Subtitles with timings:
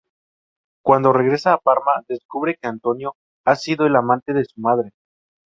[0.83, 3.13] Cuando regresa a Parma, descubre que Antonio
[3.45, 4.93] ha sido el amante de su madre.